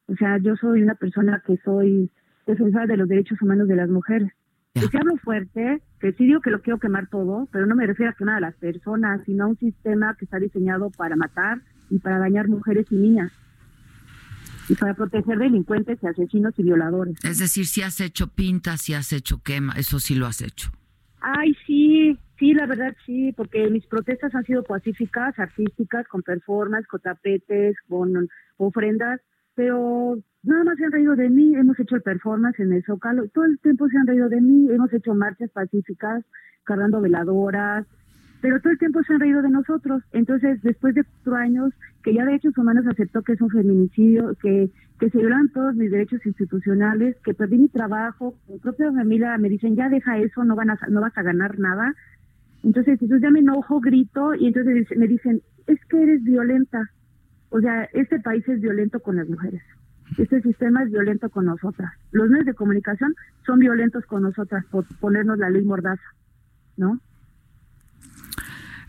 O 0.08 0.16
sea, 0.16 0.38
yo 0.40 0.56
soy 0.56 0.82
una 0.82 0.96
persona 0.96 1.42
que 1.46 1.58
soy 1.64 2.10
defensora 2.48 2.88
de 2.88 2.98
los 2.98 3.08
derechos 3.08 3.42
humanos 3.42 3.68
de 3.68 3.76
las 3.76 3.90
mujeres. 3.90 4.32
Y 4.74 4.82
si 4.82 4.98
hablo 4.98 5.18
fuerte, 5.18 5.82
que 6.00 6.14
sí 6.14 6.26
digo 6.26 6.42
que 6.42 6.52
lo 6.52 6.62
quiero 6.62 6.80
quemar 6.80 7.08
todo, 7.10 7.48
pero 7.52 7.66
no 7.66 7.76
me 7.76 7.86
refiero 7.86 8.12
a 8.12 8.16
quemar 8.16 8.38
a 8.38 8.40
las 8.40 8.56
personas, 8.56 9.22
sino 9.26 9.46
a 9.46 9.48
un 9.48 9.58
sistema 9.58 10.16
que 10.18 10.26
está 10.26 10.38
diseñado 10.40 10.90
para 10.92 11.16
matar 11.16 11.62
y 11.90 12.00
para 12.00 12.20
dañar 12.20 12.48
mujeres 12.48 12.86
y 12.92 12.96
niñas. 12.96 13.32
Y 14.68 14.76
para 14.76 14.94
proteger 14.94 15.40
delincuentes 15.40 15.98
y 16.02 16.08
asesinos 16.08 16.54
y 16.58 16.64
violadores. 16.64 17.16
Es 17.24 17.40
decir, 17.40 17.66
si 17.66 17.82
has 17.82 18.00
hecho 18.02 18.28
pintas, 18.28 18.82
si 18.82 18.94
has 18.94 19.12
hecho 19.12 19.42
quema, 19.42 19.74
eso 19.74 20.00
sí 20.00 20.14
lo 20.14 20.28
has 20.28 20.42
hecho. 20.42 20.72
Ay, 21.22 21.56
sí, 21.66 22.18
verdad 22.70 22.96
sí, 23.06 23.34
porque 23.34 23.70
mis 23.70 23.86
protestas 23.86 24.34
han 24.34 24.46
sido 24.46 24.64
pacíficas, 24.64 25.38
artísticas, 25.38 26.08
con 26.08 26.22
performance, 26.22 26.88
con 26.88 27.02
tapetes, 27.02 27.76
con 27.90 28.30
ofrendas, 28.58 29.20
pero 29.56 30.18
nada 30.44 30.64
más 30.64 30.78
se 30.78 30.86
han 30.86 30.92
reído 30.94 31.16
de 31.16 31.30
mí, 31.30 31.56
hemos 31.56 31.78
hecho 31.80 31.96
el 31.96 32.02
performance 32.02 32.60
en 32.60 32.72
el 32.72 32.84
Zócalo, 32.86 33.28
todo 33.30 33.44
el 33.46 33.60
tiempo 33.60 33.90
se 33.90 33.98
han 33.98 34.08
reído 34.08 34.30
de 34.30 34.40
mí, 34.40 34.72
hemos 34.72 34.94
hecho 34.94 35.14
marchas 35.14 35.50
pacíficas, 35.52 36.24
cargando 36.64 37.02
veladoras, 37.02 37.86
pero 38.42 38.60
todo 38.62 38.72
el 38.72 38.80
tiempo 38.80 39.02
se 39.04 39.14
han 39.14 39.20
reído 39.20 39.42
de 39.42 39.50
nosotros. 39.50 40.02
Entonces, 40.14 40.62
después 40.62 40.96
de 40.96 41.04
cuatro 41.04 41.36
años, 41.36 41.74
que 42.04 42.14
ya 42.14 42.26
Derechos 42.26 42.58
Humanos 42.58 42.86
aceptó 42.88 43.22
que 43.22 43.34
es 43.34 43.42
un 43.42 43.50
feminicidio, 43.50 44.36
que, 44.42 44.72
que 45.00 45.10
se 45.10 45.18
violan 45.18 45.50
todos 45.50 45.76
mis 45.76 45.92
derechos 45.92 46.26
institucionales, 46.26 47.18
que 47.24 47.34
perdí 47.34 47.58
mi 47.58 47.70
trabajo, 47.70 48.36
mi 48.48 48.60
propia 48.60 48.92
familia 48.92 49.38
me 49.38 49.50
dicen, 49.50 49.76
ya 49.76 49.90
deja 49.90 50.18
eso, 50.20 50.44
no, 50.44 50.56
van 50.56 50.70
a, 50.70 50.80
no 50.90 51.02
vas 51.02 51.18
a 51.18 51.24
ganar 51.24 51.60
nada. 51.60 51.96
Entonces, 52.64 53.02
entonces 53.02 53.22
ya 53.22 53.32
me 53.32 53.40
enojo, 53.40 53.80
grito, 53.80 54.36
y 54.36 54.48
entonces 54.48 54.88
me 54.98 55.08
dicen, 55.08 55.42
es 55.68 55.80
que 55.86 56.04
eres 56.04 56.24
violenta. 56.24 56.90
O 57.50 57.60
sea, 57.60 57.86
este 57.94 58.20
país 58.20 58.48
es 58.48 58.62
violento 58.62 59.00
con 59.00 59.16
las 59.16 59.28
mujeres. 59.28 59.62
Este 60.18 60.42
sistema 60.42 60.84
es 60.84 60.92
violento 60.92 61.30
con 61.30 61.46
nosotras. 61.46 61.92
Los 62.12 62.30
medios 62.30 62.48
de 62.48 62.54
comunicación 62.54 63.14
son 63.46 63.60
violentos 63.60 64.06
con 64.06 64.24
nosotras 64.24 64.66
por 64.72 64.86
ponernos 65.00 65.38
la 65.38 65.50
ley 65.50 65.64
mordaza, 65.64 66.02
¿no? 66.78 67.00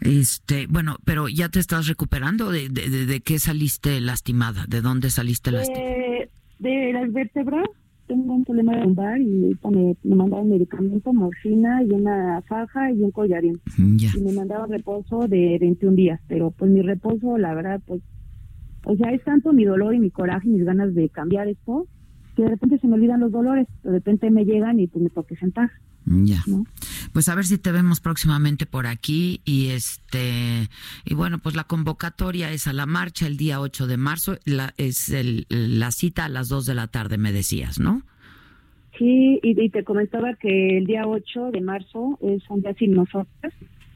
Este, 0.01 0.67
bueno, 0.67 0.97
pero 1.05 1.29
ya 1.29 1.51
te 1.51 1.59
estás 1.59 1.87
recuperando. 1.87 2.51
¿De, 2.51 2.69
de, 2.71 3.07
de 3.07 3.21
qué 3.21 3.39
saliste 3.39 4.01
lastimada? 4.01 4.65
¿De 4.67 4.81
dónde 4.81 5.11
saliste 5.11 5.51
lastimada? 5.53 5.85
De, 5.85 6.31
de 6.59 6.93
las 6.93 7.13
vértebras. 7.13 7.67
Tengo 8.11 8.35
un 8.35 8.45
problema 8.45 8.75
de 8.75 8.83
lumbar 8.83 9.21
y 9.21 9.57
me, 9.71 9.97
me 10.03 10.17
mandaron 10.17 10.49
medicamento, 10.49 11.13
morfina 11.13 11.81
y 11.85 11.93
una 11.93 12.43
faja 12.43 12.91
y 12.91 13.03
un 13.03 13.13
collarín. 13.13 13.61
Ya. 13.99 14.09
Y 14.17 14.21
me 14.21 14.33
mandaron 14.33 14.69
reposo 14.69 15.29
de 15.29 15.59
21 15.61 15.95
días. 15.95 16.21
Pero 16.27 16.51
pues 16.51 16.73
mi 16.73 16.83
reposo, 16.83 17.39
la 17.39 17.55
verdad, 17.55 17.81
pues 17.87 18.03
o 18.85 18.97
sea, 18.97 19.13
es 19.13 19.23
tanto 19.23 19.53
mi 19.53 19.65
dolor 19.65 19.95
y 19.95 20.01
mi 20.01 20.11
coraje 20.11 20.49
y 20.49 20.53
mis 20.53 20.65
ganas 20.65 20.93
de 20.93 21.09
cambiar 21.11 21.47
esto 21.47 21.87
que 22.35 22.43
de 22.43 22.49
repente 22.49 22.79
se 22.79 22.87
me 22.87 22.95
olvidan 22.95 23.21
los 23.21 23.33
dolores, 23.33 23.67
de 23.83 23.91
repente 23.91 24.31
me 24.31 24.45
llegan 24.45 24.81
y 24.81 24.87
pues 24.87 25.03
me 25.03 25.11
toque 25.11 25.37
sentar. 25.37 25.71
Ya. 26.07 26.43
¿no? 26.47 26.65
Pues 27.13 27.29
a 27.29 27.35
ver 27.35 27.45
si 27.45 27.59
te 27.59 27.73
vemos 27.73 28.01
próximamente 28.01 28.67
por 28.67 28.87
aquí 28.87 29.43
y 29.45 29.69
este 29.69 30.69
y 31.05 31.15
bueno, 31.15 31.39
pues 31.39 31.55
la 31.55 31.65
convocatoria 31.65 32.51
es 32.53 32.67
a 32.67 32.73
la 32.73 32.87
marcha 32.87 33.27
el 33.27 33.37
día 33.37 33.61
8 33.61 33.87
de 33.87 33.97
marzo, 33.97 34.37
la 34.45 34.73
es 34.79 35.11
el, 35.11 35.47
la 35.51 35.91
cita 35.91 36.25
a 36.25 36.29
las 36.29 36.49
2 36.49 36.67
de 36.67 36.75
la 36.75 36.87
tarde 36.89 37.19
me 37.19 37.33
decías, 37.33 37.79
¿no? 37.79 38.03
Sí, 38.99 39.41
y, 39.43 39.61
y 39.63 39.71
te 39.71 39.85
comentaba 39.85 40.35
que 40.35 40.79
el 40.79 40.87
día 40.87 41.07
8 41.07 41.51
de 41.53 41.61
marzo 41.61 42.19
es 42.23 42.43
un 42.49 42.61
día 42.61 42.75
sin 42.75 42.93
nosotras. 42.93 43.53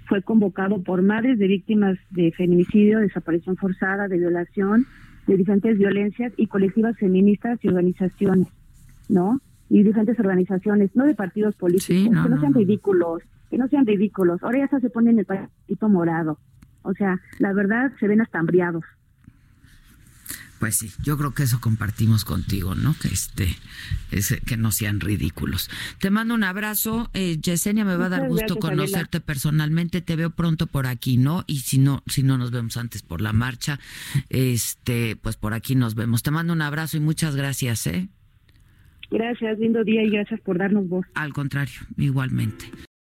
Fue 0.06 0.22
convocado 0.22 0.82
por 0.82 1.02
madres 1.02 1.38
de 1.38 1.46
víctimas 1.46 1.98
de 2.10 2.30
feminicidio, 2.32 2.98
desaparición 2.98 3.56
forzada, 3.56 4.06
de 4.08 4.18
violación, 4.18 4.86
de 5.26 5.36
diferentes 5.36 5.78
violencias 5.78 6.32
y 6.36 6.46
colectivas 6.46 6.96
feministas 6.98 7.58
y 7.62 7.68
organizaciones, 7.68 8.48
¿no? 9.08 9.40
Y 9.70 9.82
diferentes 9.82 10.18
organizaciones, 10.20 10.90
no 10.94 11.04
de 11.04 11.14
partidos 11.14 11.56
políticos, 11.56 11.86
Sí, 11.86 12.10
no, 12.10 12.22
que 12.24 12.28
no, 12.28 12.34
no, 12.36 12.40
sean 12.40 12.52
no. 12.52 12.58
ridículos, 12.58 13.22
que 13.50 13.58
no 13.58 13.68
sean 13.68 13.86
ridículos. 13.86 14.42
Ahora 14.42 14.68
ya 14.70 14.80
se 14.80 14.90
ponen 14.90 15.18
el 15.18 15.24
patito 15.24 15.88
morado. 15.88 16.38
O 16.82 16.92
sea, 16.92 17.18
la 17.38 17.52
verdad 17.52 17.92
se 17.98 18.06
ven 18.08 18.20
hasta 18.20 18.38
hambriados. 18.38 18.84
Pues 20.64 20.76
sí, 20.76 20.90
yo 21.02 21.18
creo 21.18 21.34
que 21.34 21.42
eso 21.42 21.60
compartimos 21.60 22.24
contigo, 22.24 22.74
¿no? 22.74 22.96
Que 22.98 23.08
este 23.08 23.48
es, 24.10 24.34
que 24.46 24.56
no 24.56 24.72
sean 24.72 24.98
ridículos. 24.98 25.68
Te 25.98 26.08
mando 26.08 26.32
un 26.32 26.42
abrazo, 26.42 27.10
eh, 27.12 27.36
Yesenia, 27.38 27.84
me 27.84 27.96
va 27.96 28.06
a 28.06 28.08
dar 28.08 28.22
Muchas 28.22 28.30
gusto 28.30 28.54
gracias, 28.54 28.70
conocerte 28.70 29.20
personalmente, 29.20 30.00
te 30.00 30.16
veo 30.16 30.30
pronto 30.30 30.66
por 30.66 30.86
aquí, 30.86 31.18
¿no? 31.18 31.44
Y 31.46 31.58
si 31.58 31.76
no, 31.76 32.02
si 32.06 32.22
no 32.22 32.38
nos 32.38 32.50
vemos 32.50 32.78
antes 32.78 33.02
por 33.02 33.20
la 33.20 33.34
marcha, 33.34 33.78
este, 34.30 35.16
pues 35.16 35.36
por 35.36 35.52
aquí 35.52 35.74
nos 35.74 35.96
vemos. 35.96 36.22
Te 36.22 36.30
mando 36.30 36.54
un 36.54 36.62
abrazo 36.62 36.96
y 36.96 37.00
muchas 37.00 37.36
gracias, 37.36 37.86
¿eh? 37.86 38.08
Gracias, 39.10 39.58
lindo 39.58 39.84
día 39.84 40.02
y 40.02 40.08
gracias 40.08 40.40
por 40.40 40.56
darnos 40.56 40.88
voz. 40.88 41.04
Al 41.12 41.34
contrario, 41.34 41.82
igualmente. 41.98 42.70